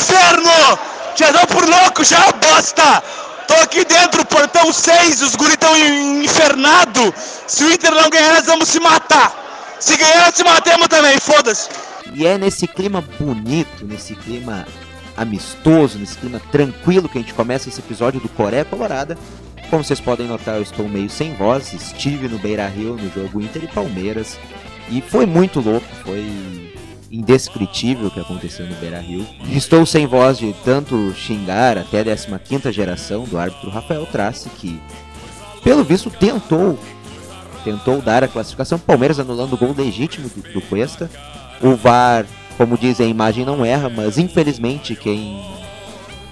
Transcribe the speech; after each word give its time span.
inferno! 0.00 0.78
Já 1.14 1.30
deu 1.30 1.46
por 1.46 1.68
louco, 1.68 2.02
já, 2.02 2.32
bosta! 2.32 3.02
Tô 3.46 3.54
aqui 3.54 3.84
dentro, 3.84 4.24
portão 4.24 4.72
6, 4.72 5.22
os 5.22 5.34
guris 5.34 5.56
tão 5.56 5.76
infernado. 5.76 7.12
Se 7.46 7.64
o 7.64 7.72
Inter 7.72 7.90
não 7.92 8.08
ganhar, 8.08 8.34
nós 8.34 8.46
vamos 8.46 8.68
se 8.68 8.80
matar. 8.80 9.76
Se 9.80 9.96
ganhar, 9.96 10.26
nós 10.26 10.34
se 10.34 10.44
matemos 10.44 10.88
também, 10.88 11.18
foda-se. 11.18 11.68
E 12.14 12.26
é 12.26 12.38
nesse 12.38 12.66
clima 12.66 13.04
bonito, 13.18 13.84
nesse 13.84 14.14
clima 14.14 14.66
amistoso, 15.16 15.98
nesse 15.98 16.16
clima 16.16 16.40
tranquilo 16.50 17.08
que 17.08 17.18
a 17.18 17.20
gente 17.20 17.34
começa 17.34 17.68
esse 17.68 17.80
episódio 17.80 18.20
do 18.20 18.28
Coreia 18.28 18.64
Colorada. 18.64 19.18
Como 19.68 19.84
vocês 19.84 20.00
podem 20.00 20.26
notar, 20.26 20.56
eu 20.56 20.62
estou 20.62 20.88
meio 20.88 21.10
sem 21.10 21.34
voz. 21.34 21.72
Estive 21.72 22.28
no 22.28 22.38
Beira 22.38 22.66
Rio 22.66 22.96
no 22.96 23.12
jogo 23.12 23.40
Inter 23.40 23.64
e 23.64 23.68
Palmeiras. 23.68 24.38
E 24.88 25.00
foi 25.00 25.26
muito 25.26 25.60
louco, 25.60 25.86
foi 26.04 26.59
indescritível 27.10 28.10
que 28.10 28.20
aconteceu 28.20 28.66
no 28.66 28.74
Beira 28.76 29.00
Rio. 29.00 29.26
Estou 29.50 29.84
sem 29.84 30.06
voz 30.06 30.38
de 30.38 30.54
tanto 30.64 31.12
xingar 31.14 31.76
até 31.76 32.00
a 32.00 32.38
15 32.38 32.70
geração 32.72 33.24
do 33.24 33.38
árbitro 33.38 33.70
Rafael 33.70 34.06
Trace, 34.06 34.48
que, 34.50 34.80
pelo 35.62 35.82
visto, 35.82 36.10
tentou 36.10 36.78
tentou 37.64 38.00
dar 38.00 38.24
a 38.24 38.28
classificação. 38.28 38.78
Palmeiras 38.78 39.20
anulando 39.20 39.54
o 39.54 39.56
gol 39.56 39.74
legítimo 39.76 40.28
do, 40.28 40.52
do 40.52 40.60
Cuesta. 40.62 41.10
O 41.62 41.74
VAR, 41.76 42.24
como 42.56 42.78
dizem, 42.78 43.06
a 43.06 43.10
imagem 43.10 43.44
não 43.44 43.64
erra, 43.64 43.88
mas 43.88 44.16
infelizmente 44.18 44.96
quem, 44.96 45.44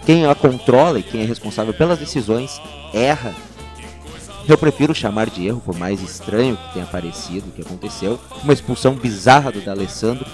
quem 0.06 0.27
a 0.27 0.34
controla 0.34 0.98
e 0.98 1.02
quem 1.02 1.22
é 1.22 1.24
responsável 1.24 1.74
pelas 1.74 1.98
decisões 1.98 2.60
erra. 2.95 3.34
Eu 4.48 4.56
prefiro 4.56 4.95
chamar 4.95 5.28
de 5.28 5.47
erro, 5.47 5.60
por 5.60 5.77
mais 5.77 6.00
estranho 6.00 6.56
que 6.56 6.72
tenha 6.72 6.86
parecido, 6.86 7.52
que 7.55 7.60
aconteceu. 7.60 8.19
Uma 8.42 8.55
expulsão 8.55 8.95
bizarra 8.95 9.52
do 9.52 9.60
D'Alessandro 9.60 10.27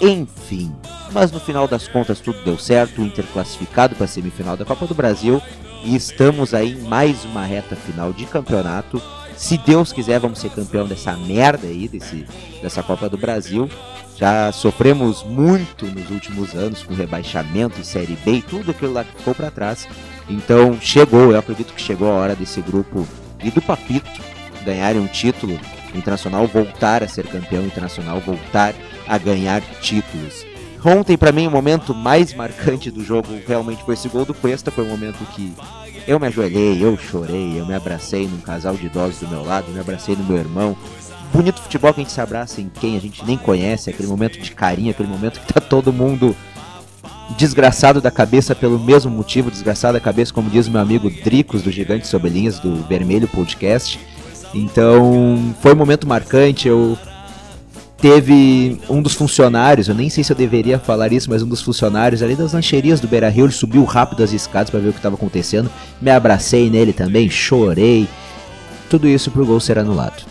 enfim. 0.00 0.74
Mas 1.12 1.30
no 1.30 1.40
final 1.40 1.68
das 1.68 1.86
contas 1.86 2.20
tudo 2.20 2.42
deu 2.44 2.58
certo, 2.58 3.00
o 3.00 3.04
Inter 3.04 3.24
classificado 3.32 3.94
para 3.94 4.04
a 4.04 4.08
semifinal 4.08 4.56
da 4.56 4.64
Copa 4.64 4.86
do 4.86 4.94
Brasil 4.94 5.40
e 5.84 5.94
estamos 5.94 6.54
aí 6.54 6.72
em 6.72 6.82
mais 6.82 7.24
uma 7.24 7.44
reta 7.44 7.76
final 7.76 8.12
de 8.12 8.24
campeonato. 8.26 9.00
Se 9.36 9.58
Deus 9.58 9.92
quiser, 9.92 10.18
vamos 10.18 10.38
ser 10.38 10.50
campeão 10.50 10.86
dessa 10.86 11.16
merda 11.16 11.66
aí, 11.66 11.88
desse, 11.88 12.26
dessa 12.62 12.82
Copa 12.82 13.08
do 13.08 13.18
Brasil. 13.18 13.68
Já 14.16 14.52
sofremos 14.52 15.24
muito 15.24 15.86
nos 15.86 16.08
últimos 16.10 16.54
anos 16.54 16.82
com 16.82 16.94
rebaixamento 16.94 17.84
Série 17.84 18.16
B 18.24 18.36
e 18.36 18.42
tudo 18.42 18.70
aquilo 18.70 18.92
lá 18.92 19.04
que 19.04 19.16
ficou 19.18 19.34
para 19.34 19.50
trás. 19.50 19.88
Então 20.28 20.78
chegou, 20.80 21.32
eu 21.32 21.38
acredito 21.38 21.74
que 21.74 21.82
chegou 21.82 22.10
a 22.10 22.14
hora 22.14 22.36
desse 22.36 22.60
grupo 22.60 23.06
e 23.42 23.50
do 23.50 23.60
Papito 23.60 24.22
ganharem 24.64 25.00
um 25.00 25.06
título 25.06 25.58
internacional, 25.98 26.46
voltar 26.46 27.02
a 27.02 27.08
ser 27.08 27.26
campeão 27.26 27.64
internacional, 27.64 28.20
voltar 28.20 28.74
a 29.06 29.18
ganhar 29.18 29.60
títulos. 29.80 30.44
Ontem, 30.84 31.16
para 31.16 31.32
mim, 31.32 31.46
o 31.46 31.50
momento 31.50 31.94
mais 31.94 32.34
marcante 32.34 32.90
do 32.90 33.02
jogo 33.02 33.28
realmente 33.46 33.82
foi 33.84 33.94
esse 33.94 34.08
gol 34.08 34.26
do 34.26 34.34
Cuesta. 34.34 34.70
Foi 34.70 34.84
um 34.84 34.88
momento 34.88 35.24
que 35.32 35.54
eu 36.06 36.20
me 36.20 36.26
ajoelhei, 36.26 36.84
eu 36.84 36.98
chorei, 36.98 37.58
eu 37.58 37.64
me 37.64 37.72
abracei 37.72 38.28
num 38.28 38.38
casal 38.38 38.76
de 38.76 38.86
idosos 38.86 39.20
do 39.20 39.28
meu 39.28 39.42
lado, 39.42 39.72
me 39.72 39.80
abracei 39.80 40.14
no 40.14 40.24
meu 40.24 40.36
irmão. 40.36 40.76
Bonito 41.32 41.62
futebol 41.62 41.92
que 41.94 42.00
a 42.00 42.04
gente 42.04 42.12
se 42.12 42.20
abraça 42.20 42.60
em 42.60 42.68
quem 42.68 42.96
a 42.96 43.00
gente 43.00 43.24
nem 43.24 43.38
conhece, 43.38 43.88
aquele 43.88 44.08
momento 44.08 44.38
de 44.38 44.52
carinho, 44.52 44.90
aquele 44.90 45.08
momento 45.08 45.40
que 45.40 45.52
tá 45.52 45.60
todo 45.60 45.92
mundo 45.92 46.36
desgraçado 47.38 48.00
da 48.00 48.10
cabeça 48.10 48.54
pelo 48.54 48.78
mesmo 48.78 49.10
motivo, 49.10 49.50
desgraçado 49.50 49.94
da 49.94 50.00
cabeça, 50.00 50.32
como 50.32 50.50
diz 50.50 50.68
meu 50.68 50.80
amigo 50.80 51.10
Dricos, 51.10 51.62
do 51.62 51.70
Gigante 51.70 52.06
Sobelinhas, 52.06 52.58
do 52.58 52.76
Vermelho 52.86 53.26
Podcast. 53.26 53.98
Então, 54.54 55.54
foi 55.60 55.72
um 55.72 55.76
momento 55.76 56.06
marcante, 56.06 56.68
eu 56.68 56.96
teve 57.98 58.78
um 58.88 59.00
dos 59.00 59.14
funcionários, 59.14 59.88
eu 59.88 59.94
nem 59.94 60.10
sei 60.10 60.22
se 60.22 60.30
eu 60.30 60.36
deveria 60.36 60.78
falar 60.78 61.12
isso, 61.12 61.30
mas 61.30 61.42
um 61.42 61.48
dos 61.48 61.62
funcionários 61.62 62.22
ali 62.22 62.36
das 62.36 62.52
lancherias 62.52 63.00
do 63.00 63.08
Beira 63.08 63.28
Rio, 63.28 63.46
ele 63.46 63.52
subiu 63.52 63.82
rápido 63.84 64.22
as 64.22 64.32
escadas 64.32 64.70
para 64.70 64.78
ver 64.78 64.90
o 64.90 64.92
que 64.92 64.98
estava 64.98 65.16
acontecendo. 65.16 65.70
Me 66.00 66.10
abracei 66.10 66.68
nele 66.70 66.92
também, 66.92 67.30
chorei. 67.30 68.06
Tudo 68.88 69.08
isso 69.08 69.30
pro 69.30 69.46
gol 69.46 69.58
ser 69.58 69.78
anulado. 69.78 70.22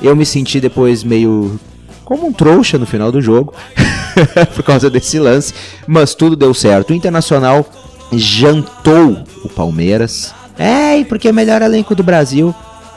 Eu 0.00 0.14
me 0.14 0.24
senti 0.24 0.60
depois 0.60 1.02
meio 1.02 1.58
como 2.04 2.26
um 2.26 2.32
trouxa 2.32 2.78
no 2.78 2.86
final 2.86 3.10
do 3.10 3.20
jogo, 3.20 3.52
por 4.54 4.62
causa 4.62 4.88
desse 4.88 5.18
lance, 5.18 5.52
mas 5.86 6.14
tudo 6.14 6.36
deu 6.36 6.54
certo. 6.54 6.90
O 6.90 6.94
Internacional 6.94 7.66
jantou 8.12 9.24
o 9.42 9.48
Palmeiras. 9.48 10.32
É, 10.56 11.02
porque 11.04 11.26
é 11.26 11.30
o 11.30 11.34
melhor 11.34 11.60
elenco 11.62 11.94
do 11.94 12.02
Brasil. 12.02 12.54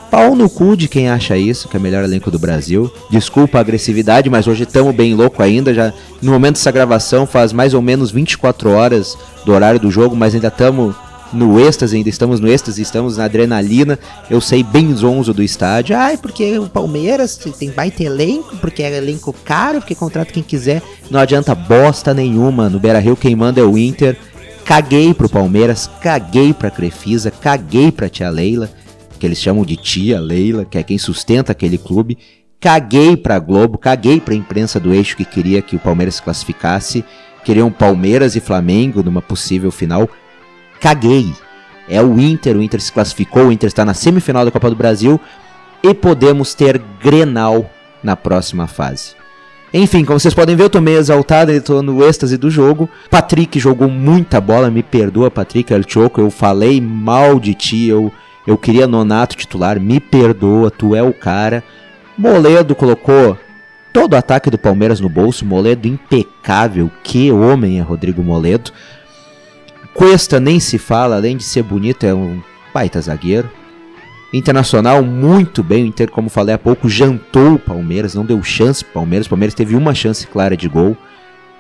Pau 0.09 0.35
no 0.35 0.50
cu 0.50 0.78
de 0.78 0.88
quem 0.88 1.09
acha 1.09 1.38
isso, 1.38 1.68
que 1.68 1.75
é 1.75 1.79
o 1.79 1.84
melhor 1.84 2.03
elenco 2.03 2.31
do 2.31 2.40
Brasil. 2.40 2.91
Desculpa 3.09 3.57
a 3.57 3.62
agressividade, 3.62 4.29
mas 4.29 4.47
hoje 4.47 4.63
estamos 4.63 4.95
bem 4.95 5.13
louco 5.13 5.44
ainda. 5.44 5.73
Já 5.73 5.91
no 6.22 6.31
momento 6.31 6.56
dessa 6.56 6.72
gravação 6.72 7.25
faz 7.25 7.51
mais 7.51 7.73
ou 7.73 7.81
menos 7.81 8.09
24 8.09 8.69
horas 8.69 9.18
do 9.45 9.51
horário 9.51 9.79
do 9.79 9.91
jogo, 9.91 10.16
mas 10.16 10.34
ainda 10.34 10.47
estamos 10.47 10.95
no 11.34 11.59
êxtase, 11.59 11.97
ainda 11.97 12.07
estamos 12.07 12.40
no 12.40 12.47
êxtase, 12.47 12.81
estamos 12.81 13.18
na 13.18 13.25
adrenalina. 13.25 14.00
Eu 14.29 14.40
sei 14.40 14.63
bem 14.63 14.94
zonzo 14.95 15.34
do 15.34 15.44
estádio. 15.44 15.97
Ai, 15.97 16.16
porque 16.16 16.57
o 16.57 16.69
Palmeiras 16.69 17.35
tem 17.59 17.69
baita 17.69 18.01
elenco, 18.01 18.56
porque 18.57 18.84
é 18.84 18.95
elenco 18.95 19.35
caro, 19.44 19.79
porque 19.79 19.94
contrata 19.94 20.31
quem 20.31 20.44
quiser. 20.44 20.81
Não 21.12 21.19
adianta 21.19 21.53
bosta 21.53 22.13
nenhuma. 22.13 22.69
No 22.69 22.79
Beira 22.79 23.00
Rio 23.00 23.18
quem 23.18 23.35
manda 23.35 23.59
é 23.59 23.63
o 23.63 23.78
Inter. 23.78 24.18
Caguei 24.63 25.13
pro 25.13 25.29
Palmeiras, 25.29 25.89
caguei 26.01 26.53
pra 26.53 26.72
Crefisa, 26.72 27.29
caguei 27.29 27.91
pra 27.91 28.09
Tia 28.09 28.29
Leila 28.29 28.69
que 29.17 29.25
eles 29.25 29.41
chamam 29.41 29.66
de 29.66 29.75
tia 29.75 30.19
Leila, 30.19 30.66
que 30.66 30.78
é 30.78 30.83
quem 30.83 30.97
sustenta 30.97 31.51
aquele 31.51 31.78
clube. 31.78 32.17
Caguei 32.59 33.16
pra 33.17 33.39
Globo, 33.39 33.78
caguei 33.78 34.19
pra 34.19 34.33
imprensa 34.33 34.79
do 34.79 34.94
eixo 34.94 35.17
que 35.17 35.25
queria 35.25 35.61
que 35.61 35.75
o 35.75 35.79
Palmeiras 35.79 36.16
se 36.16 36.23
classificasse. 36.23 37.03
Queriam 37.44 37.72
Palmeiras 37.72 38.35
e 38.35 38.39
Flamengo 38.39 39.03
numa 39.03 39.22
possível 39.22 39.72
final. 39.72 40.09
Caguei. 40.79 41.33
É 41.89 42.01
o 42.01 42.19
Inter, 42.19 42.57
o 42.57 42.61
Inter 42.61 42.81
se 42.81 42.91
classificou, 42.91 43.47
o 43.47 43.51
Inter 43.51 43.67
está 43.67 43.85
na 43.85 43.94
semifinal 43.94 44.44
da 44.44 44.51
Copa 44.51 44.69
do 44.69 44.75
Brasil 44.75 45.19
e 45.81 45.94
podemos 45.94 46.53
ter 46.53 46.81
Grenal 47.01 47.69
na 48.03 48.16
próxima 48.16 48.67
fase. 48.67 49.16
Enfim, 49.73 50.06
como 50.06 50.19
vocês 50.19 50.33
podem 50.33 50.56
ver, 50.56 50.63
eu 50.63 50.69
tô 50.69 50.81
meio 50.81 50.97
exaltado, 50.97 51.51
eu 51.51 51.61
tô 51.61 51.81
no 51.81 52.03
êxtase 52.03 52.38
do 52.38 52.50
jogo. 52.50 52.89
Patrick 53.09 53.59
jogou 53.59 53.89
muita 53.89 54.39
bola, 54.39 54.72
me 54.72 54.81
perdoa, 54.81 55.29
Patrick 55.29 55.73
Choco, 55.88 56.22
eu 56.22 56.31
falei 56.31 56.79
mal 56.79 57.39
de 57.39 57.53
ti, 57.53 57.85
eu 57.88 58.11
eu 58.47 58.57
queria 58.57 58.87
Nonato 58.87 59.35
titular, 59.35 59.77
me 59.77 59.99
perdoa, 59.99 60.71
tu 60.71 60.95
é 60.95 61.03
o 61.03 61.13
cara. 61.13 61.61
Moledo 62.17 62.73
colocou 62.73 63.37
todo 63.91 64.13
o 64.13 64.15
ataque 64.15 64.49
do 64.49 64.57
Palmeiras 64.57 65.01
no 65.01 65.09
bolso, 65.09 65.45
Moledo 65.45 65.85
impecável, 65.85 66.89
que 67.03 67.29
homem 67.29 67.77
é 67.77 67.81
Rodrigo 67.81 68.23
Moledo. 68.23 68.71
Cuesta 69.93 70.39
nem 70.39 70.61
se 70.61 70.77
fala, 70.77 71.17
além 71.17 71.35
de 71.35 71.43
ser 71.43 71.61
bonito, 71.61 72.05
é 72.05 72.13
um 72.13 72.41
baita 72.73 73.01
zagueiro. 73.01 73.51
Internacional 74.33 75.03
muito 75.03 75.61
bem, 75.61 75.83
o 75.83 75.87
Inter, 75.87 76.09
como 76.09 76.29
falei 76.29 76.55
há 76.55 76.57
pouco, 76.57 76.87
jantou 76.87 77.55
o 77.55 77.59
Palmeiras, 77.59 78.15
não 78.15 78.25
deu 78.25 78.41
chance 78.41 78.83
pro 78.83 78.93
Palmeiras. 78.93 79.27
O 79.27 79.29
Palmeiras 79.29 79.55
teve 79.55 79.75
uma 79.75 79.93
chance 79.93 80.25
clara 80.25 80.55
de 80.55 80.69
gol. 80.69 80.95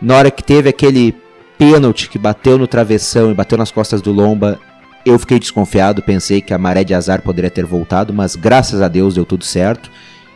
Na 0.01 0.15
hora 0.15 0.31
que 0.31 0.43
teve 0.43 0.69
aquele 0.69 1.13
pênalti 1.57 2.09
que 2.09 2.19
bateu 2.19 2.57
no 2.57 2.67
travessão 2.67 3.31
e 3.31 3.33
bateu 3.33 3.57
nas 3.57 3.71
costas 3.71 4.01
do 4.01 4.11
Lomba, 4.11 4.59
eu 5.07 5.19
fiquei 5.19 5.39
desconfiado, 5.39 6.01
pensei 6.01 6.41
que 6.41 6.53
a 6.53 6.57
maré 6.57 6.83
de 6.83 6.93
azar 6.93 7.21
poderia 7.21 7.49
ter 7.49 7.65
voltado, 7.65 8.13
mas 8.13 8.35
graças 8.35 8.81
a 8.81 8.87
Deus 8.87 9.15
deu 9.15 9.25
tudo 9.25 9.43
certo. 9.43 9.89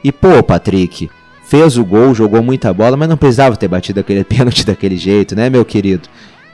E 0.04 0.12
pô, 0.12 0.42
Patrick, 0.42 1.09
fez 1.44 1.78
o 1.78 1.86
gol, 1.86 2.14
jogou 2.14 2.42
muita 2.42 2.74
bola, 2.74 2.96
mas 2.96 3.10
não 3.10 3.18
precisava 3.18 3.56
ter 3.56 3.68
batido 3.68 4.00
aquele 4.00 4.24
pênalti 4.26 4.66
daquele 4.66 4.98
jeito, 4.98 5.36
né, 5.36 5.50
meu 5.50 5.66
querido? 5.66 6.08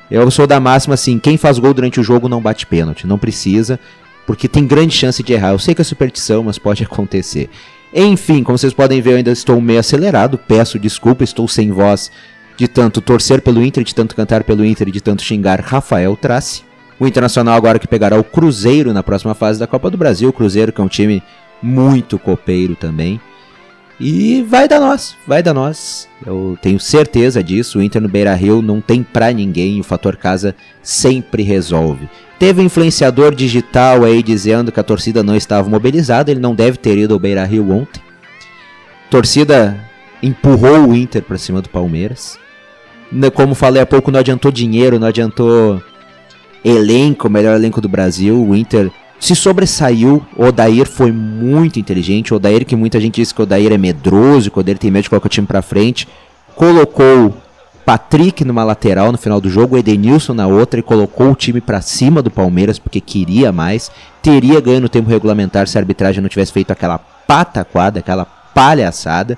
Eu 0.10 0.30
sou 0.32 0.48
da 0.48 0.60
máxima 0.60 0.94
assim, 0.94 1.20
quem 1.20 1.38
faz 1.38 1.60
gol 1.60 1.74
durante 1.74 2.00
o 2.00 2.04
jogo 2.04 2.30
não 2.30 2.42
bate 2.42 2.66
pênalti, 2.66 3.06
não 3.06 3.18
precisa, 3.18 3.80
porque 4.26 4.48
tem 4.48 4.66
grande 4.66 4.96
chance 4.96 5.22
de 5.22 5.34
errar. 5.34 5.50
Eu 5.50 5.60
sei 5.60 5.76
que 5.76 5.82
é 5.82 5.84
superstição, 5.86 6.44
mas 6.44 6.58
pode 6.58 6.84
acontecer. 6.86 7.50
Enfim, 7.94 8.44
como 8.44 8.58
vocês 8.58 8.74
podem 8.74 9.02
ver, 9.02 9.12
eu 9.12 9.18
ainda 9.18 9.32
estou 9.32 9.60
meio 9.62 9.80
acelerado, 9.80 10.38
peço 10.38 10.80
desculpa, 10.80 11.24
estou 11.24 11.48
sem 11.48 11.72
voz 11.72 12.12
de 12.58 12.68
tanto 12.68 13.00
torcer 13.00 13.42
pelo 13.42 13.64
Inter, 13.64 13.84
de 13.84 13.94
tanto 13.94 14.16
cantar 14.16 14.44
pelo 14.44 14.66
Inter 14.66 14.90
de 14.90 15.00
tanto 15.00 15.22
xingar 15.22 15.62
Rafael 15.62 16.16
Trace. 16.18 16.64
O 17.00 17.06
Internacional 17.06 17.56
agora 17.56 17.80
que 17.80 17.88
pegará 17.88 18.18
o 18.18 18.24
Cruzeiro 18.24 18.94
na 18.94 19.04
próxima 19.04 19.34
fase 19.34 19.60
da 19.60 19.68
Copa 19.68 19.90
do 19.90 19.98
Brasil. 19.98 20.30
O 20.30 20.34
Cruzeiro 20.34 20.72
que 20.72 20.82
é 20.82 20.84
um 20.84 20.88
time 20.88 21.22
muito 21.62 22.18
copeiro 22.18 22.76
também. 22.76 23.20
E 24.00 24.44
vai 24.44 24.68
dar 24.68 24.80
nós, 24.80 25.16
vai 25.26 25.42
dar 25.42 25.54
nós. 25.54 26.08
Eu 26.26 26.58
tenho 26.62 26.80
certeza 26.80 27.44
disso. 27.44 27.80
O 27.80 27.82
Inter 27.82 28.02
no 28.02 28.08
Beira 28.08 28.34
Rio 28.36 28.62
não 28.62 28.80
tem 28.80 29.02
pra 29.02 29.32
ninguém. 29.32 29.80
O 29.80 29.84
fator 29.84 30.16
casa 30.16 30.56
sempre 30.84 31.42
resolve. 31.42 32.08
Teve 32.38 32.62
influenciador 32.62 33.34
digital 33.34 34.04
aí 34.04 34.22
dizendo 34.22 34.72
que 34.72 34.80
a 34.80 34.84
torcida 34.84 35.24
não 35.24 35.36
estava 35.36 35.68
mobilizada. 35.68 36.30
Ele 36.30 36.40
não 36.40 36.54
deve 36.54 36.78
ter 36.78 36.98
ido 36.98 37.16
ao 37.16 37.20
Beira 37.20 37.44
Rio 37.44 37.72
ontem. 37.72 38.02
Torcida 39.10 39.80
empurrou 40.22 40.90
o 40.90 40.96
Inter 40.96 41.24
para 41.24 41.38
cima 41.38 41.62
do 41.62 41.70
Palmeiras. 41.70 42.38
Como 43.34 43.56
falei 43.56 43.82
há 43.82 43.86
pouco, 43.86 44.12
não 44.12 44.20
adiantou 44.20 44.52
dinheiro, 44.52 45.00
não 45.00 45.08
adiantou 45.08 45.82
elenco, 46.68 47.30
melhor 47.30 47.56
elenco 47.56 47.80
do 47.80 47.88
Brasil. 47.88 48.44
O 48.44 48.56
Inter 48.56 48.92
se 49.20 49.36
sobressaiu. 49.36 50.24
O 50.36 50.46
Odair 50.46 50.88
foi 50.88 51.12
muito 51.12 51.80
inteligente. 51.80 52.34
O 52.34 52.38
Odair, 52.38 52.66
que 52.66 52.76
muita 52.76 53.00
gente 53.00 53.16
diz 53.16 53.32
que 53.32 53.42
o 53.42 53.44
Odair 53.44 53.72
é 53.72 53.78
medroso, 53.78 54.52
que 54.52 54.58
o 54.58 54.62
Odair 54.62 54.78
tem 54.78 54.92
medo 54.92 55.04
de 55.04 55.10
colocar 55.10 55.28
o 55.28 55.30
time 55.30 55.48
pra 55.48 55.62
frente, 55.62 56.08
colocou 56.56 57.34
Patrick 57.86 58.44
numa 58.44 58.66
lateral 58.66 59.14
no 59.14 59.18
final 59.18 59.40
do 59.40 59.50
jogo, 59.50 59.76
o 59.76 59.78
Edenilson 59.78 60.34
na 60.34 60.46
outra 60.46 60.80
e 60.80 60.84
colocou 60.84 61.32
o 61.32 61.36
time 61.36 61.62
para 61.62 61.80
cima 61.80 62.22
do 62.22 62.30
Palmeiras 62.30 62.78
porque 62.78 63.00
queria 63.00 63.52
mais. 63.52 63.90
Teria 64.22 64.60
ganho 64.60 64.82
no 64.82 64.90
tempo 64.90 65.10
regulamentar 65.10 65.68
se 65.68 65.78
a 65.78 65.82
arbitragem 65.82 66.22
não 66.22 66.28
tivesse 66.28 66.52
feito 66.52 66.72
aquela 66.72 66.98
pataquada, 66.98 68.00
aquela 68.00 68.26
palhaçada. 68.26 69.38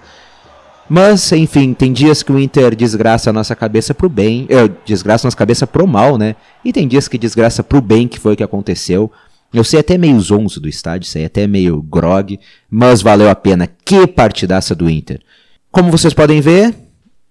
Mas, 0.90 1.32
enfim, 1.32 1.74
tem 1.74 1.94
dias 1.94 2.24
que 2.24 2.32
o 2.32 2.40
Inter 2.40 2.76
desgraça 2.76 3.30
a 3.30 3.34
nossa 3.34 3.56
cabeça 3.56 3.94
pro 3.94 4.10
bem, 4.10 4.48
eh, 4.50 4.68
desgraça 4.84 5.26
a 5.26 5.28
nossa 5.28 5.38
cabeça 5.38 5.68
pro 5.68 5.86
mal, 5.86 6.18
né? 6.18 6.36
E 6.66 6.74
tem 6.74 6.88
dias 6.88 7.08
que 7.08 7.18
desgraça 7.18 7.64
pro 7.64 7.80
bem, 7.80 8.08
que 8.08 8.20
foi 8.20 8.34
o 8.34 8.36
que 8.36 8.44
aconteceu. 8.44 9.12
Eu 9.54 9.64
sei 9.64 9.80
até 9.80 9.98
meio 9.98 10.20
zonzo 10.20 10.60
do 10.60 10.68
estádio, 10.68 11.08
sei 11.08 11.26
até 11.26 11.46
meio 11.46 11.82
grog, 11.82 12.40
mas 12.70 13.02
valeu 13.02 13.30
a 13.30 13.36
pena. 13.36 13.70
Que 13.86 14.08
partidaça 14.08 14.74
do 14.74 14.90
Inter. 14.90 15.20
Como 15.72 15.92
vocês 15.92 16.14
podem 16.14 16.42
ver, 16.42 16.74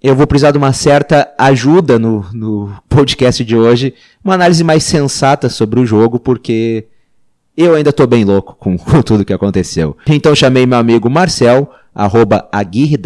eu 0.01 0.15
vou 0.15 0.27
precisar 0.27 0.53
de 0.53 0.59
uma 0.59 0.73
certa 0.73 1.33
ajuda 1.37 1.99
no, 1.99 2.25
no 2.33 2.73
podcast 2.89 3.45
de 3.45 3.57
hoje, 3.57 3.95
uma 4.25 4.35
análise 4.35 4.63
mais 4.63 4.85
sensata 4.85 5.49
sobre 5.49 5.81
o 5.81 5.87
jogo, 5.87 6.21
porque 6.21 6.87
eu 7.57 7.75
ainda 7.75 7.93
tô 7.93 8.07
bem 8.07 8.25
louco 8.25 8.55
com, 8.57 8.79
com 8.79 9.03
tudo 9.03 9.25
que 9.25 9.33
aconteceu. 9.33 9.97
Então 10.07 10.35
chamei 10.35 10.67
meu 10.67 10.79
amigo 10.79 11.11
Marcel, 11.11 11.69
arroba 11.93 12.49
Aguirre 12.53 12.97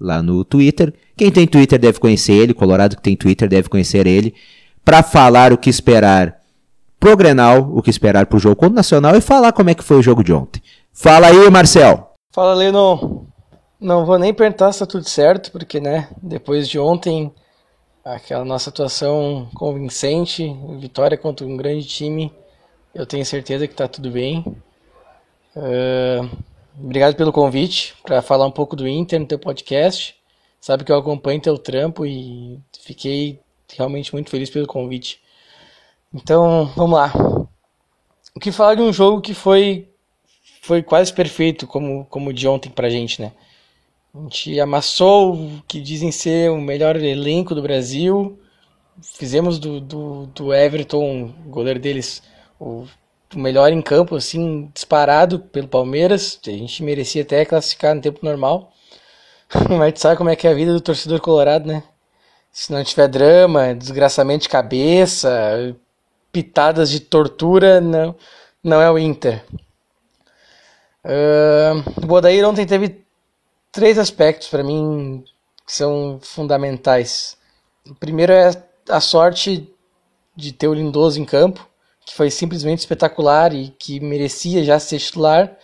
lá 0.00 0.22
no 0.22 0.44
Twitter. 0.44 0.94
Quem 1.16 1.30
tem 1.30 1.46
Twitter 1.46 1.78
deve 1.78 2.00
conhecer 2.00 2.32
ele, 2.32 2.54
Colorado 2.54 2.96
que 2.96 3.02
tem 3.02 3.14
Twitter 3.14 3.48
deve 3.48 3.68
conhecer 3.68 4.06
ele, 4.06 4.34
para 4.84 5.02
falar 5.02 5.52
o 5.52 5.58
que 5.58 5.68
esperar 5.68 6.40
pro 6.98 7.16
Grenal, 7.16 7.70
o 7.74 7.82
que 7.82 7.90
esperar 7.90 8.26
pro 8.26 8.38
jogo 8.38 8.56
contra 8.56 8.72
o 8.72 8.76
Nacional 8.76 9.16
e 9.16 9.20
falar 9.20 9.52
como 9.52 9.70
é 9.70 9.74
que 9.74 9.84
foi 9.84 9.98
o 9.98 10.02
jogo 10.02 10.24
de 10.24 10.32
ontem. 10.32 10.62
Fala 10.92 11.28
aí, 11.28 11.50
Marcel. 11.50 12.10
Fala, 12.32 12.54
Leno. 12.54 13.26
Não 13.80 14.04
vou 14.04 14.18
nem 14.18 14.34
perguntar 14.34 14.72
se 14.72 14.80
tá 14.80 14.86
tudo 14.86 15.08
certo, 15.08 15.50
porque, 15.50 15.80
né, 15.80 16.08
depois 16.22 16.68
de 16.68 16.78
ontem, 16.78 17.32
aquela 18.04 18.44
nossa 18.44 18.68
atuação 18.68 19.48
convincente, 19.54 20.54
vitória 20.78 21.16
contra 21.16 21.46
um 21.46 21.56
grande 21.56 21.86
time, 21.86 22.30
eu 22.94 23.06
tenho 23.06 23.24
certeza 23.24 23.66
que 23.66 23.74
tá 23.74 23.88
tudo 23.88 24.10
bem. 24.10 24.44
Uh, 25.56 26.28
obrigado 26.82 27.14
pelo 27.16 27.32
convite 27.32 27.94
para 28.02 28.22
falar 28.22 28.46
um 28.46 28.50
pouco 28.50 28.74
do 28.74 28.88
Inter 28.88 29.20
no 29.20 29.26
teu 29.26 29.38
podcast. 29.38 30.16
Sabe 30.60 30.84
que 30.84 30.92
eu 30.92 30.98
acompanho 30.98 31.40
teu 31.40 31.56
trampo 31.56 32.04
e 32.04 32.60
fiquei 32.80 33.40
realmente 33.76 34.12
muito 34.12 34.30
feliz 34.30 34.50
pelo 34.50 34.66
convite. 34.66 35.20
Então, 36.12 36.66
vamos 36.76 36.98
lá. 36.98 37.12
O 38.34 38.40
que 38.40 38.52
falar 38.52 38.74
de 38.74 38.82
um 38.82 38.92
jogo 38.92 39.20
que 39.20 39.34
foi 39.34 39.88
foi 40.62 40.82
quase 40.82 41.12
perfeito 41.12 41.66
como 41.66 42.04
como 42.06 42.32
de 42.32 42.46
ontem 42.46 42.70
pra 42.70 42.90
gente, 42.90 43.20
né? 43.20 43.32
A 44.14 44.22
gente 44.22 44.60
amassou 44.60 45.34
o 45.34 45.62
que 45.68 45.80
dizem 45.80 46.10
ser 46.10 46.50
o 46.50 46.60
melhor 46.60 46.96
elenco 46.96 47.54
do 47.54 47.62
Brasil. 47.62 48.38
Fizemos 49.02 49.58
do, 49.58 49.80
do, 49.80 50.26
do 50.26 50.52
Everton, 50.52 51.32
goleiro 51.46 51.78
deles, 51.78 52.22
o, 52.58 52.86
o 53.34 53.38
melhor 53.38 53.72
em 53.72 53.82
campo, 53.82 54.16
assim, 54.16 54.70
disparado 54.74 55.38
pelo 55.38 55.68
Palmeiras. 55.68 56.38
A 56.46 56.50
gente 56.50 56.82
merecia 56.82 57.22
até 57.22 57.44
classificar 57.44 57.94
no 57.94 58.00
tempo 58.00 58.20
normal. 58.22 58.72
Mas 59.78 59.94
tu 59.94 60.00
sabe 60.00 60.16
como 60.16 60.30
é 60.30 60.36
que 60.36 60.46
é 60.46 60.50
a 60.50 60.54
vida 60.54 60.72
do 60.72 60.80
torcedor 60.80 61.20
colorado, 61.20 61.66
né? 61.66 61.82
Se 62.52 62.72
não 62.72 62.82
tiver 62.82 63.08
drama, 63.08 63.74
desgraçamento 63.74 64.42
de 64.42 64.48
cabeça, 64.48 65.76
pitadas 66.32 66.90
de 66.90 67.00
tortura, 67.00 67.80
não, 67.80 68.14
não 68.62 68.82
é 68.82 68.90
o 68.90 68.98
Inter. 68.98 69.44
Uh, 71.04 72.02
o 72.02 72.06
Bodair 72.06 72.46
ontem 72.46 72.66
teve 72.66 73.04
três 73.72 73.98
aspectos 73.98 74.48
para 74.48 74.62
mim 74.62 75.24
que 75.64 75.72
são 75.72 76.18
fundamentais. 76.20 77.36
O 77.88 77.94
primeiro 77.94 78.32
é 78.32 78.50
a 78.88 79.00
sorte 79.00 79.72
de 80.34 80.52
ter 80.52 80.68
o 80.68 80.74
Lindoso 80.74 81.20
em 81.20 81.24
campo, 81.24 81.69
que 82.10 82.16
foi 82.16 82.28
simplesmente 82.28 82.80
espetacular 82.80 83.54
e 83.54 83.68
que 83.78 84.00
merecia 84.00 84.64
já 84.64 84.80
ser 84.80 84.98
titular. 84.98 85.56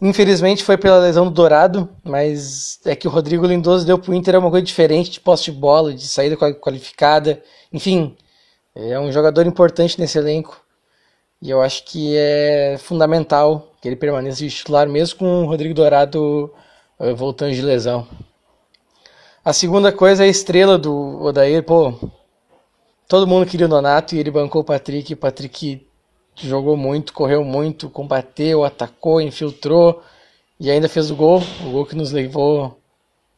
Infelizmente 0.00 0.62
foi 0.62 0.76
pela 0.76 0.98
lesão 0.98 1.24
do 1.24 1.30
Dourado, 1.32 1.88
mas 2.04 2.78
é 2.84 2.94
que 2.94 3.08
o 3.08 3.10
Rodrigo 3.10 3.46
Lindoso 3.46 3.84
deu 3.84 3.98
pro 3.98 4.14
Inter 4.14 4.38
uma 4.38 4.50
coisa 4.50 4.64
diferente 4.64 5.10
de 5.10 5.20
posse 5.20 5.44
de 5.44 5.52
bola, 5.52 5.92
de 5.92 6.06
saída 6.06 6.36
qualificada, 6.36 7.42
enfim, 7.72 8.16
é 8.74 8.98
um 8.98 9.10
jogador 9.10 9.44
importante 9.46 9.98
nesse 10.00 10.18
elenco. 10.18 10.60
E 11.40 11.50
eu 11.50 11.60
acho 11.60 11.84
que 11.84 12.16
é 12.16 12.76
fundamental 12.78 13.72
que 13.80 13.88
ele 13.88 13.96
permaneça 13.96 14.46
titular 14.46 14.88
mesmo 14.88 15.18
com 15.18 15.42
o 15.42 15.46
Rodrigo 15.46 15.74
Dourado 15.74 16.52
voltando 17.16 17.52
de 17.52 17.62
lesão. 17.62 18.06
A 19.44 19.52
segunda 19.52 19.90
coisa 19.90 20.22
é 20.22 20.26
a 20.26 20.30
estrela 20.30 20.78
do 20.78 21.20
Odair, 21.22 21.64
pô. 21.64 21.92
Todo 23.12 23.26
mundo 23.26 23.44
queria 23.44 23.66
o 23.66 23.68
Nonato 23.68 24.14
e 24.14 24.18
ele 24.18 24.30
bancou 24.30 24.62
o 24.62 24.64
Patrick. 24.64 25.12
O 25.12 25.16
Patrick 25.18 25.86
jogou 26.34 26.78
muito, 26.78 27.12
correu 27.12 27.44
muito, 27.44 27.90
combateu, 27.90 28.64
atacou, 28.64 29.20
infiltrou 29.20 30.02
e 30.58 30.70
ainda 30.70 30.88
fez 30.88 31.10
o 31.10 31.14
gol. 31.14 31.42
O 31.66 31.72
gol 31.72 31.84
que 31.84 31.94
nos 31.94 32.10
levou 32.10 32.80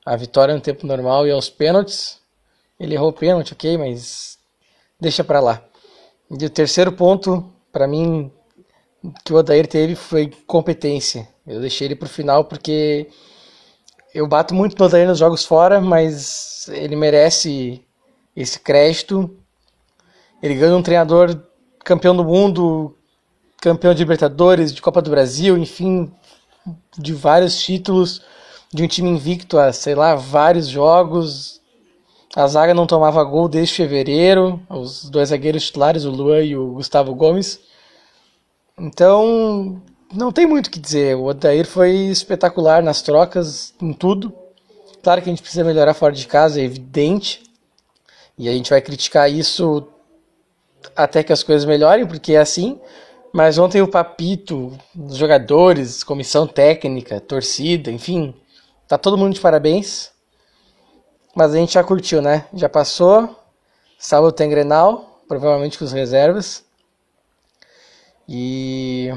à 0.07 0.15
vitória 0.15 0.55
no 0.55 0.61
tempo 0.61 0.87
normal 0.87 1.27
e 1.27 1.33
aos 1.33 1.51
pênaltis. 1.51 2.21
Ele 2.79 2.95
errou 2.95 3.09
o 3.09 3.13
pênalti, 3.13 3.53
ok, 3.53 3.77
mas 3.77 4.39
deixa 5.01 5.25
pra 5.25 5.41
lá. 5.41 5.61
E 6.31 6.45
o 6.45 6.51
terceiro 6.51 6.93
ponto, 6.93 7.45
para 7.73 7.89
mim, 7.89 8.31
que 9.25 9.33
o 9.33 9.37
Odair 9.37 9.67
teve 9.67 9.97
foi 9.97 10.31
competência. 10.47 11.29
Eu 11.45 11.61
deixei 11.61 11.89
ele 11.89 11.97
pro 11.97 12.09
final 12.09 12.45
porque 12.45 13.09
eu 14.15 14.29
bato 14.29 14.55
muito 14.55 14.79
no 14.79 14.85
Odair 14.85 15.09
nos 15.09 15.19
jogos 15.19 15.45
fora, 15.45 15.81
mas 15.81 16.69
ele 16.69 16.95
merece 16.95 17.85
esse 18.37 18.61
crédito. 18.61 19.37
Ele 20.45 20.57
ganha 20.57 20.77
um 20.77 20.83
treinador 20.83 21.41
campeão 21.83 22.15
do 22.15 22.23
mundo, 22.23 22.95
campeão 23.63 23.95
de 23.95 24.01
Libertadores, 24.01 24.75
de 24.75 24.83
Copa 24.83 25.01
do 25.01 25.09
Brasil, 25.09 25.57
enfim, 25.57 26.13
de 26.99 27.15
vários 27.15 27.59
títulos, 27.63 28.21
de 28.71 28.83
um 28.83 28.87
time 28.87 29.09
invicto 29.09 29.59
a, 29.59 29.73
sei 29.73 29.95
lá, 29.95 30.15
vários 30.15 30.69
jogos. 30.69 31.63
A 32.37 32.47
zaga 32.47 32.75
não 32.75 32.87
tomava 32.87 33.25
gol 33.25 33.49
desde 33.49 33.73
fevereiro, 33.75 34.61
os 34.69 35.09
dois 35.09 35.31
zagueiros 35.31 35.65
titulares, 35.65 36.05
o 36.05 36.11
Luan 36.11 36.43
e 36.43 36.55
o 36.55 36.75
Gustavo 36.75 37.15
Gomes. 37.15 37.61
Então, 38.79 39.81
não 40.13 40.31
tem 40.31 40.47
muito 40.47 40.67
o 40.67 40.71
que 40.71 40.79
dizer. 40.79 41.17
O 41.17 41.25
Odair 41.25 41.67
foi 41.67 41.91
espetacular 41.91 42.83
nas 42.83 43.01
trocas, 43.01 43.73
em 43.81 43.95
tudo. 43.95 44.31
Claro 45.03 45.23
que 45.23 45.31
a 45.31 45.33
gente 45.33 45.41
precisa 45.41 45.65
melhorar 45.65 45.95
fora 45.95 46.13
de 46.13 46.27
casa, 46.27 46.61
é 46.61 46.65
evidente. 46.65 47.43
E 48.37 48.47
a 48.47 48.53
gente 48.53 48.69
vai 48.69 48.83
criticar 48.83 49.33
isso 49.33 49.89
até 50.95 51.23
que 51.23 51.33
as 51.33 51.43
coisas 51.43 51.65
melhorem, 51.65 52.07
porque 52.07 52.35
é 52.35 52.39
assim. 52.39 52.81
Mas 53.33 53.59
ontem 53.59 53.83
o 53.83 53.89
Papito, 53.89 54.79
os 54.97 55.17
jogadores, 55.17 56.05
comissão 56.05 56.47
técnica, 56.47 57.21
torcida, 57.21 57.91
enfim, 57.91 58.35
tá 58.87 58.97
todo 58.97 59.19
mundo 59.19 59.35
de 59.35 59.41
parabéns. 59.41 60.13
Mas 61.35 61.53
a 61.53 61.57
gente 61.57 61.75
já 61.75 61.83
curtiu, 61.83 62.23
né? 62.23 62.47
Já 62.55 62.69
passou. 62.69 63.37
Sábado 63.99 64.33
tem 64.33 64.49
Grenal, 64.49 65.23
provavelmente 65.27 65.79
com 65.79 65.85
os 65.85 65.93
reservas. 65.93 66.65
E 68.29 69.11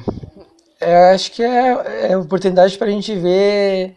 acho 1.14 1.32
que 1.32 1.44
é, 1.44 2.12
é 2.12 2.18
oportunidade 2.18 2.78
para 2.78 2.88
a 2.88 2.92
gente 2.92 3.16
ver 3.16 3.96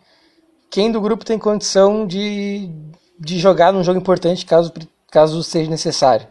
quem 0.71 0.93
do 0.93 1.00
grupo 1.00 1.25
tem 1.25 1.39
condição 1.39 2.07
de, 2.07 2.71
de 3.19 3.39
jogar 3.39 3.73
num 3.73 3.83
jogo 3.83 3.99
importante 3.99 4.47
caso, 4.47 4.73
caso 5.11 5.43
seja 5.43 5.71
necessário. 5.71 6.27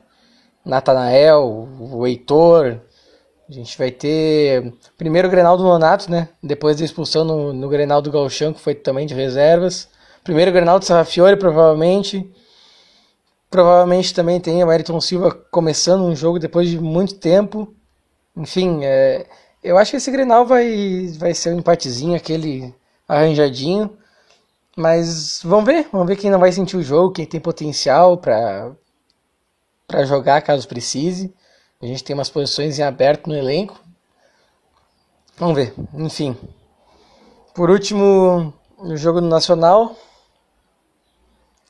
Natanael, 0.69 1.67
o 1.79 2.05
Heitor, 2.05 2.79
a 3.49 3.51
gente 3.51 3.75
vai 3.77 3.89
ter 3.89 4.71
primeiro 4.97 5.27
o 5.27 5.31
Grenal 5.31 5.57
do 5.57 5.63
Nonato, 5.63 6.09
né? 6.11 6.29
Depois 6.41 6.77
da 6.77 6.85
expulsão 6.85 7.25
no, 7.25 7.51
no 7.51 7.67
Grenal 7.67 8.01
do 8.01 8.11
Galchão, 8.11 8.53
que 8.53 8.61
foi 8.61 8.75
também 8.75 9.07
de 9.07 9.15
reservas. 9.15 9.89
Primeiro 10.23 10.51
Grenal 10.51 10.77
do 10.77 10.85
Sarrafiore, 10.85 11.35
provavelmente. 11.35 12.31
Provavelmente 13.49 14.13
também 14.13 14.39
tem 14.39 14.63
o 14.63 14.69
Ayrton 14.69 15.01
Silva 15.01 15.31
começando 15.49 16.03
um 16.03 16.15
jogo 16.15 16.37
depois 16.37 16.69
de 16.69 16.79
muito 16.79 17.15
tempo. 17.15 17.73
Enfim, 18.37 18.81
é, 18.83 19.25
eu 19.63 19.77
acho 19.79 19.91
que 19.91 19.97
esse 19.97 20.11
Grenal 20.11 20.45
vai, 20.45 21.11
vai 21.17 21.33
ser 21.33 21.51
um 21.51 21.57
empatezinho, 21.57 22.15
aquele 22.15 22.73
arranjadinho. 23.07 23.97
Mas 24.77 25.41
vamos 25.43 25.65
ver, 25.65 25.87
vamos 25.91 26.07
ver 26.07 26.15
quem 26.15 26.29
não 26.29 26.39
vai 26.39 26.51
sentir 26.51 26.77
o 26.77 26.83
jogo, 26.83 27.13
quem 27.13 27.25
tem 27.25 27.39
potencial 27.39 28.15
para 28.17 28.71
para 29.89 30.05
jogar 30.05 30.43
caso 30.43 30.67
precise. 30.67 31.33
A 31.81 31.85
gente 31.87 32.03
tem 32.03 32.13
umas 32.13 32.29
posições 32.29 32.77
em 32.77 32.83
aberto 32.83 33.27
no 33.27 33.35
elenco. 33.35 33.81
Vamos 35.35 35.55
ver, 35.55 35.73
enfim. 35.95 36.37
Por 37.55 37.71
último, 37.71 38.53
o 38.77 38.95
jogo 38.95 39.19
no 39.19 39.27
Nacional, 39.27 39.95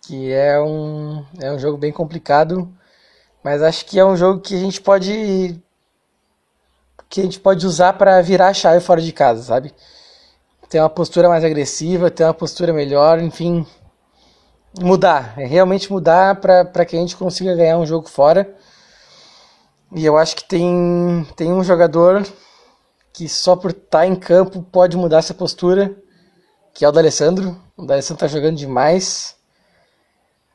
que 0.05 0.33
é 0.33 0.59
um, 0.59 1.25
é 1.39 1.49
um 1.51 1.57
jogo 1.57 1.77
bem 1.77 1.93
complicado, 1.93 2.69
mas 3.41 3.61
acho 3.61 3.85
que 3.85 3.97
é 3.97 4.03
um 4.05 4.17
jogo 4.17 4.41
que 4.41 4.53
a 4.53 4.59
gente 4.59 4.81
pode 4.81 5.59
que 7.07 7.21
a 7.21 7.23
gente 7.23 7.39
pode 7.39 7.65
usar 7.65 7.93
para 7.93 8.21
virar 8.21 8.49
a 8.49 8.53
chave 8.53 8.81
fora 8.81 9.01
de 9.01 9.11
casa, 9.11 9.41
sabe? 9.41 9.73
Ter 10.69 10.79
uma 10.79 10.89
postura 10.89 11.29
mais 11.29 11.43
agressiva, 11.43 12.11
ter 12.11 12.23
uma 12.23 12.33
postura 12.33 12.71
melhor, 12.71 13.19
enfim. 13.19 13.65
Mudar, 14.77 15.33
é 15.37 15.45
realmente 15.45 15.91
mudar 15.91 16.35
para 16.35 16.85
que 16.85 16.95
a 16.95 16.99
gente 16.99 17.15
consiga 17.15 17.55
ganhar 17.55 17.77
um 17.77 17.85
jogo 17.85 18.09
fora. 18.09 18.53
E 19.95 20.05
eu 20.05 20.17
acho 20.17 20.35
que 20.35 20.43
tem, 20.43 21.27
tem 21.35 21.51
um 21.51 21.63
jogador 21.63 22.25
que 23.11 23.27
só 23.27 23.55
por 23.55 23.71
estar 23.71 23.99
tá 23.99 24.07
em 24.07 24.15
campo 24.15 24.61
pode 24.71 24.95
mudar 24.95 25.17
essa 25.17 25.33
postura, 25.33 25.95
que 26.73 26.85
é 26.85 26.89
o 26.89 26.91
D'Alessandro. 26.91 27.59
O 27.75 27.85
D'Alessandro 27.85 28.19
tá 28.19 28.27
jogando 28.27 28.57
demais. 28.57 29.35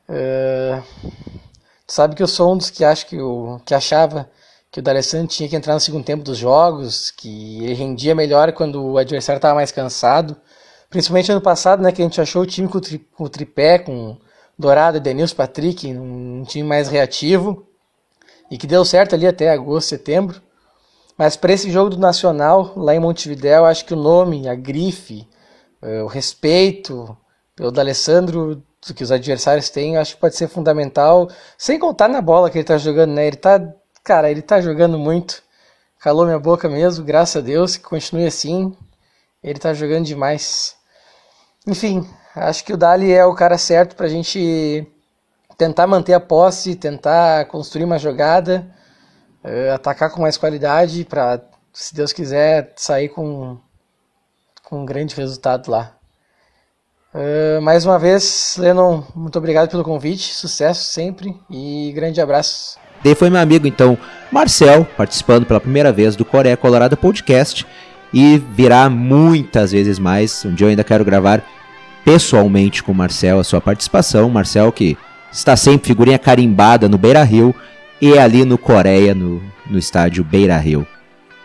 Uh, 0.07 0.81
sabe 1.87 2.15
que 2.15 2.23
eu 2.23 2.27
sou 2.27 2.53
um 2.53 2.57
dos 2.57 2.69
que 2.69 2.83
acho 2.83 3.07
que, 3.07 3.19
o, 3.19 3.59
que 3.65 3.73
achava 3.73 4.29
que 4.71 4.79
o 4.79 4.83
D'Alessandro 4.83 5.27
tinha 5.27 5.49
que 5.49 5.55
entrar 5.55 5.73
no 5.73 5.79
segundo 5.79 6.03
tempo 6.03 6.23
dos 6.23 6.37
jogos, 6.37 7.11
que 7.11 7.63
ele 7.63 7.73
rendia 7.73 8.15
melhor 8.15 8.51
quando 8.53 8.83
o 8.83 8.97
adversário 8.97 9.37
estava 9.37 9.55
mais 9.55 9.71
cansado. 9.71 10.35
Principalmente 10.95 11.29
ano 11.29 11.41
passado, 11.41 11.83
né, 11.83 11.91
que 11.91 12.01
a 12.01 12.05
gente 12.05 12.21
achou 12.21 12.43
o 12.43 12.45
time 12.45 12.69
com 12.69 12.77
o, 12.77 12.81
tri, 12.81 12.99
com 12.99 13.25
o 13.25 13.29
tripé, 13.29 13.79
com 13.79 14.15
Dourado, 14.57 14.97
Denilson, 14.97 15.35
Patrick, 15.35 15.85
um 15.89 16.41
time 16.47 16.65
mais 16.65 16.87
reativo 16.87 17.67
e 18.49 18.57
que 18.57 18.65
deu 18.65 18.85
certo 18.85 19.13
ali 19.13 19.27
até 19.27 19.51
agosto, 19.51 19.89
setembro. 19.89 20.41
Mas 21.17 21.35
para 21.35 21.51
esse 21.51 21.69
jogo 21.69 21.89
do 21.89 21.97
Nacional, 21.97 22.71
lá 22.77 22.95
em 22.95 22.99
Montevidéu, 23.01 23.65
acho 23.65 23.83
que 23.83 23.93
o 23.93 23.97
nome, 23.97 24.47
a 24.47 24.55
grife, 24.55 25.27
eh, 25.81 26.01
o 26.01 26.07
respeito 26.07 27.17
pelo 27.57 27.73
D'Alessandro 27.73 28.63
que 28.95 29.03
os 29.03 29.11
adversários 29.11 29.69
têm, 29.69 29.97
acho 29.97 30.15
que 30.15 30.21
pode 30.21 30.37
ser 30.37 30.47
fundamental. 30.47 31.29
Sem 31.57 31.77
contar 31.77 32.07
na 32.07 32.21
bola 32.21 32.49
que 32.49 32.57
ele 32.57 32.63
tá 32.63 32.77
jogando, 32.77 33.11
né? 33.11 33.27
Ele 33.27 33.35
tá, 33.35 33.59
cara, 34.01 34.31
ele 34.31 34.41
tá 34.41 34.61
jogando 34.61 34.97
muito. 34.97 35.43
Calou 35.99 36.25
minha 36.25 36.39
boca 36.39 36.69
mesmo, 36.69 37.03
graças 37.03 37.35
a 37.35 37.45
Deus, 37.45 37.75
que 37.75 37.83
continue 37.83 38.25
assim. 38.25 38.73
Ele 39.43 39.59
tá 39.59 39.73
jogando 39.73 40.05
demais. 40.05 40.77
Enfim, 41.67 42.07
acho 42.35 42.63
que 42.63 42.73
o 42.73 42.77
Dali 42.77 43.11
é 43.11 43.25
o 43.25 43.33
cara 43.33 43.57
certo 43.57 43.95
pra 43.95 44.07
gente 44.07 44.85
tentar 45.57 45.87
manter 45.87 46.13
a 46.13 46.19
posse, 46.19 46.75
tentar 46.75 47.45
construir 47.45 47.85
uma 47.85 47.97
jogada, 47.97 48.67
uh, 49.43 49.73
atacar 49.73 50.11
com 50.11 50.21
mais 50.21 50.37
qualidade 50.37 51.05
para, 51.05 51.41
se 51.73 51.95
Deus 51.95 52.13
quiser, 52.13 52.73
sair 52.75 53.09
com, 53.09 53.57
com 54.63 54.81
um 54.81 54.85
grande 54.85 55.15
resultado 55.15 55.71
lá. 55.71 55.91
Uh, 57.13 57.61
mais 57.61 57.85
uma 57.85 57.97
vez, 57.97 58.57
Lennon, 58.59 59.01
muito 59.15 59.37
obrigado 59.39 59.69
pelo 59.69 59.83
convite, 59.83 60.33
sucesso 60.33 60.83
sempre 60.83 61.39
e 61.49 61.91
grande 61.95 62.19
abraço. 62.19 62.77
Daí 63.03 63.15
foi 63.15 63.29
meu 63.29 63.39
amigo, 63.39 63.65
então, 63.65 63.97
Marcel, 64.31 64.85
participando 64.97 65.45
pela 65.45 65.61
primeira 65.61 65.91
vez 65.91 66.15
do 66.15 66.25
Coreia 66.25 66.57
Colorado 66.57 66.97
Podcast 66.97 67.65
e 68.13 68.37
virá 68.37 68.89
muitas 68.89 69.71
vezes 69.71 69.97
mais. 69.97 70.43
Um 70.43 70.53
dia 70.53 70.65
eu 70.65 70.69
ainda 70.69 70.83
quero 70.83 71.05
gravar 71.05 71.43
pessoalmente 72.05 72.83
com 72.83 72.91
o 72.91 72.95
Marcel 72.95 73.39
a 73.39 73.43
sua 73.43 73.59
participação. 73.59 74.29
Marcel 74.29 74.71
que 74.71 74.95
está 75.31 75.57
sempre 75.57 75.87
figurinha 75.87 76.19
carimbada 76.19 76.87
no 76.87 76.97
Beira 76.97 77.23
Rio 77.23 77.53
e 77.99 78.17
ali 78.17 78.45
no 78.45 78.57
Coreia, 78.57 79.15
no, 79.15 79.41
no 79.67 79.79
estádio 79.79 80.23
Beira 80.23 80.57
Rio. 80.57 80.87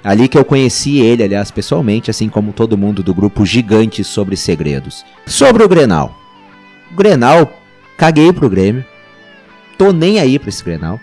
Ali 0.04 0.28
que 0.28 0.38
eu 0.38 0.44
conheci 0.44 0.98
ele, 0.98 1.22
aliás, 1.22 1.50
pessoalmente, 1.50 2.10
assim 2.10 2.28
como 2.28 2.52
todo 2.52 2.78
mundo 2.78 3.02
do 3.02 3.14
grupo 3.14 3.44
Gigante 3.44 4.04
sobre 4.04 4.36
Segredos. 4.36 5.04
Sobre 5.26 5.62
o 5.62 5.68
Grenal. 5.68 6.14
O 6.90 6.94
Grenal, 6.94 7.52
caguei 7.98 8.32
pro 8.32 8.48
Grêmio. 8.48 8.84
Tô 9.76 9.92
nem 9.92 10.18
aí 10.18 10.38
pra 10.38 10.48
esse 10.48 10.64
Grenal. 10.64 10.98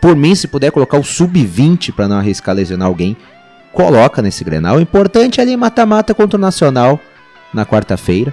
Por 0.00 0.14
mim, 0.14 0.34
se 0.34 0.46
puder 0.46 0.70
colocar 0.70 0.98
o 0.98 1.04
sub-20 1.04 1.92
para 1.92 2.06
não 2.06 2.18
arriscar 2.18 2.54
lesionar 2.54 2.86
alguém, 2.86 3.16
coloca 3.72 4.22
nesse 4.22 4.44
Grenal. 4.44 4.76
O 4.76 4.80
importante 4.80 5.40
é 5.40 5.42
ali 5.42 5.56
mata-mata 5.56 6.14
contra 6.14 6.38
o 6.38 6.40
Nacional 6.40 7.00
na 7.52 7.66
quarta-feira. 7.66 8.32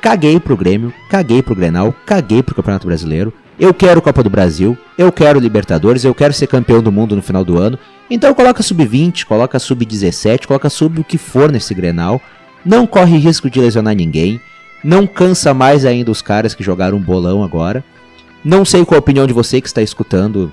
Caguei 0.00 0.38
pro 0.38 0.56
Grêmio, 0.56 0.92
caguei 1.10 1.42
pro 1.42 1.54
Grenal, 1.54 1.94
caguei 2.06 2.42
pro 2.42 2.54
Campeonato 2.54 2.86
Brasileiro. 2.86 3.32
Eu 3.58 3.74
quero 3.74 4.00
Copa 4.00 4.22
do 4.22 4.30
Brasil, 4.30 4.78
eu 4.96 5.10
quero 5.10 5.40
Libertadores, 5.40 6.04
eu 6.04 6.14
quero 6.14 6.32
ser 6.32 6.46
campeão 6.46 6.80
do 6.80 6.92
mundo 6.92 7.16
no 7.16 7.22
final 7.22 7.44
do 7.44 7.58
ano. 7.58 7.76
Então 8.08 8.32
coloca 8.32 8.62
sub-20, 8.62 9.24
coloca 9.24 9.58
sub-17, 9.58 10.46
coloca 10.46 10.70
sub 10.70 11.00
o 11.00 11.04
que 11.04 11.18
for 11.18 11.50
nesse 11.50 11.74
Grenal. 11.74 12.20
Não 12.64 12.86
corre 12.86 13.18
risco 13.18 13.50
de 13.50 13.60
lesionar 13.60 13.96
ninguém. 13.96 14.40
Não 14.84 15.06
cansa 15.06 15.52
mais 15.52 15.84
ainda 15.84 16.10
os 16.10 16.22
caras 16.22 16.54
que 16.54 16.62
jogaram 16.62 17.00
bolão 17.00 17.42
agora. 17.42 17.84
Não 18.44 18.64
sei 18.64 18.84
qual 18.84 18.98
a 18.98 19.00
opinião 19.00 19.26
de 19.26 19.32
você 19.32 19.60
que 19.60 19.66
está 19.66 19.82
escutando 19.82 20.52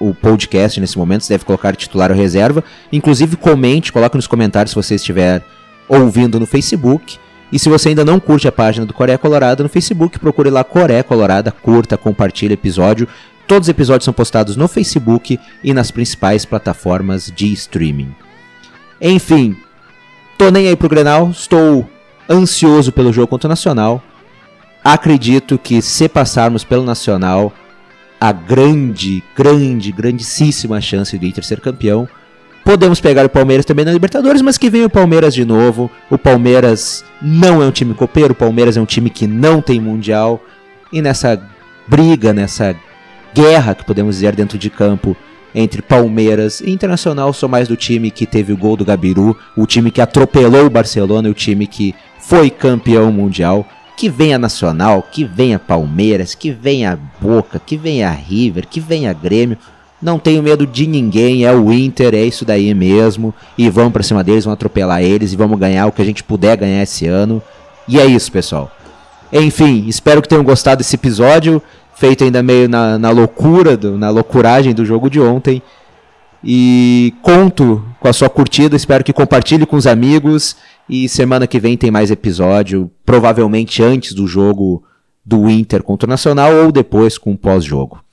o 0.00 0.14
podcast 0.14 0.80
nesse 0.80 0.96
momento, 0.96 1.24
você 1.24 1.34
deve 1.34 1.44
colocar 1.44 1.76
titular 1.76 2.10
ou 2.10 2.16
reserva. 2.16 2.64
Inclusive 2.90 3.36
comente, 3.36 3.92
coloque 3.92 4.16
nos 4.16 4.26
comentários 4.26 4.70
se 4.70 4.76
você 4.76 4.94
estiver 4.94 5.44
ouvindo 5.88 6.40
no 6.40 6.46
Facebook. 6.46 7.18
E 7.56 7.58
se 7.58 7.70
você 7.70 7.88
ainda 7.88 8.04
não 8.04 8.20
curte 8.20 8.46
a 8.46 8.52
página 8.52 8.84
do 8.84 8.92
Coreia 8.92 9.16
Colorado 9.16 9.62
no 9.62 9.68
Facebook, 9.70 10.18
procure 10.18 10.50
lá 10.50 10.62
Coreia 10.62 11.02
Colorada, 11.02 11.50
curta, 11.50 11.96
compartilhe 11.96 12.52
episódio. 12.52 13.08
Todos 13.46 13.64
os 13.64 13.70
episódios 13.70 14.04
são 14.04 14.12
postados 14.12 14.56
no 14.56 14.68
Facebook 14.68 15.40
e 15.64 15.72
nas 15.72 15.90
principais 15.90 16.44
plataformas 16.44 17.32
de 17.34 17.50
streaming. 17.54 18.14
Enfim, 19.00 19.56
tô 20.36 20.50
nem 20.50 20.68
aí 20.68 20.76
pro 20.76 20.86
Grenal, 20.86 21.30
estou 21.30 21.88
ansioso 22.28 22.92
pelo 22.92 23.10
jogo 23.10 23.28
contra 23.28 23.48
o 23.48 23.48
Nacional. 23.48 24.02
Acredito 24.84 25.58
que 25.58 25.80
se 25.80 26.10
passarmos 26.10 26.62
pelo 26.62 26.84
Nacional, 26.84 27.54
a 28.20 28.32
grande, 28.32 29.24
grande, 29.34 29.92
grandíssima 29.92 30.78
chance 30.78 31.16
do 31.16 31.24
Inter 31.24 31.42
ser 31.42 31.60
campeão. 31.60 32.06
Podemos 32.66 33.00
pegar 33.00 33.24
o 33.24 33.28
Palmeiras 33.28 33.64
também 33.64 33.84
na 33.84 33.92
Libertadores, 33.92 34.42
mas 34.42 34.58
que 34.58 34.68
venha 34.68 34.86
o 34.86 34.90
Palmeiras 34.90 35.32
de 35.32 35.44
novo. 35.44 35.88
O 36.10 36.18
Palmeiras 36.18 37.04
não 37.22 37.62
é 37.62 37.66
um 37.66 37.70
time 37.70 37.94
copeiro, 37.94 38.32
o 38.32 38.34
Palmeiras 38.36 38.76
é 38.76 38.80
um 38.80 38.84
time 38.84 39.08
que 39.08 39.24
não 39.24 39.62
tem 39.62 39.80
mundial. 39.80 40.42
E 40.92 41.00
nessa 41.00 41.40
briga, 41.86 42.32
nessa 42.32 42.74
guerra 43.32 43.72
que 43.72 43.84
podemos 43.84 44.16
dizer 44.16 44.34
dentro 44.34 44.58
de 44.58 44.68
campo 44.68 45.16
entre 45.54 45.80
Palmeiras 45.80 46.60
e 46.60 46.72
Internacional, 46.72 47.32
sou 47.32 47.48
mais 47.48 47.68
do 47.68 47.76
time 47.76 48.10
que 48.10 48.26
teve 48.26 48.52
o 48.52 48.56
gol 48.56 48.76
do 48.76 48.84
Gabiru, 48.84 49.38
o 49.56 49.64
time 49.64 49.92
que 49.92 50.00
atropelou 50.00 50.66
o 50.66 50.70
Barcelona, 50.70 51.28
o 51.28 51.34
time 51.34 51.68
que 51.68 51.94
foi 52.18 52.50
campeão 52.50 53.12
mundial. 53.12 53.64
Que 53.96 54.08
venha 54.08 54.40
Nacional, 54.40 55.06
que 55.10 55.22
venha 55.22 55.58
Palmeiras, 55.58 56.34
que 56.34 56.50
venha 56.50 56.98
Boca, 57.20 57.60
que 57.64 57.76
venha 57.76 58.10
River, 58.10 58.66
que 58.66 58.80
venha 58.80 59.12
Grêmio. 59.12 59.56
Não 60.00 60.18
tenho 60.18 60.42
medo 60.42 60.66
de 60.66 60.86
ninguém, 60.86 61.44
é 61.44 61.52
o 61.52 61.72
Inter, 61.72 62.14
é 62.14 62.22
isso 62.22 62.44
daí 62.44 62.72
mesmo. 62.74 63.34
E 63.56 63.70
vamos 63.70 63.92
pra 63.92 64.02
cima 64.02 64.22
deles, 64.22 64.44
vamos 64.44 64.56
atropelar 64.56 65.02
eles 65.02 65.32
e 65.32 65.36
vamos 65.36 65.58
ganhar 65.58 65.86
o 65.86 65.92
que 65.92 66.02
a 66.02 66.04
gente 66.04 66.22
puder 66.22 66.56
ganhar 66.56 66.82
esse 66.82 67.06
ano. 67.06 67.42
E 67.88 67.98
é 67.98 68.04
isso, 68.04 68.30
pessoal. 68.30 68.70
Enfim, 69.32 69.86
espero 69.88 70.20
que 70.20 70.28
tenham 70.28 70.44
gostado 70.44 70.78
desse 70.78 70.96
episódio, 70.96 71.62
feito 71.94 72.24
ainda 72.24 72.42
meio 72.42 72.68
na, 72.68 72.98
na 72.98 73.10
loucura, 73.10 73.76
do, 73.76 73.96
na 73.96 74.10
loucuragem 74.10 74.74
do 74.74 74.84
jogo 74.84 75.08
de 75.08 75.20
ontem. 75.20 75.62
E 76.44 77.14
conto 77.22 77.82
com 77.98 78.06
a 78.06 78.12
sua 78.12 78.28
curtida, 78.28 78.76
espero 78.76 79.02
que 79.02 79.12
compartilhe 79.12 79.66
com 79.66 79.76
os 79.76 79.86
amigos. 79.86 80.56
E 80.88 81.08
semana 81.08 81.46
que 81.46 81.58
vem 81.58 81.76
tem 81.76 81.90
mais 81.90 82.10
episódio, 82.10 82.90
provavelmente 83.04 83.82
antes 83.82 84.12
do 84.12 84.26
jogo 84.26 84.84
do 85.24 85.50
Inter 85.50 85.82
contra 85.82 86.06
o 86.06 86.10
Nacional 86.10 86.52
ou 86.54 86.70
depois 86.70 87.18
com 87.18 87.32
o 87.32 87.38
pós-jogo. 87.38 88.05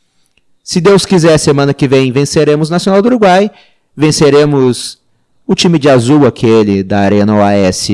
Se 0.64 0.80
Deus 0.80 1.06
quiser, 1.06 1.38
semana 1.38 1.74
que 1.74 1.90
vem 1.90 2.10
venceremos 2.10 2.70
o 2.70 2.72
Nacional 2.72 3.02
do 3.02 3.08
Uruguai, 3.08 3.52
venceremos 3.94 4.98
o 5.46 5.54
time 5.54 5.78
de 5.78 5.90
azul, 5.90 6.26
aquele 6.26 6.82
da 6.82 7.00
Arena 7.00 7.36
OAS, 7.36 7.90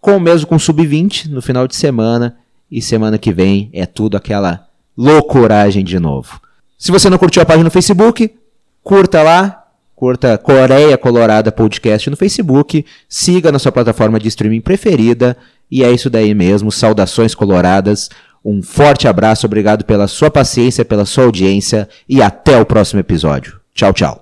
com 0.00 0.18
mesmo 0.18 0.46
com 0.46 0.58
sub-20 0.58 1.26
no 1.26 1.42
final 1.42 1.68
de 1.68 1.76
semana. 1.76 2.38
E 2.70 2.80
semana 2.80 3.18
que 3.18 3.32
vem 3.32 3.68
é 3.72 3.84
tudo 3.84 4.16
aquela 4.16 4.66
loucuragem 4.96 5.84
de 5.84 5.98
novo. 5.98 6.40
Se 6.78 6.90
você 6.90 7.10
não 7.10 7.18
curtiu 7.18 7.42
a 7.42 7.44
página 7.44 7.64
no 7.64 7.70
Facebook, 7.70 8.32
curta 8.82 9.22
lá, 9.22 9.66
curta 9.94 10.38
Coreia 10.38 10.96
Colorada 10.96 11.52
Podcast 11.52 12.08
no 12.08 12.16
Facebook, 12.16 12.86
siga 13.08 13.52
na 13.52 13.58
sua 13.58 13.72
plataforma 13.72 14.18
de 14.18 14.28
streaming 14.28 14.60
preferida. 14.60 15.36
E 15.70 15.84
é 15.84 15.90
isso 15.90 16.08
daí 16.08 16.32
mesmo. 16.32 16.72
Saudações 16.72 17.34
coloradas. 17.34 18.08
Um 18.44 18.62
forte 18.62 19.06
abraço, 19.06 19.46
obrigado 19.46 19.84
pela 19.84 20.08
sua 20.08 20.30
paciência, 20.30 20.84
pela 20.84 21.04
sua 21.04 21.24
audiência 21.24 21.88
e 22.08 22.22
até 22.22 22.58
o 22.60 22.66
próximo 22.66 23.00
episódio. 23.00 23.60
Tchau, 23.74 23.92
tchau. 23.92 24.18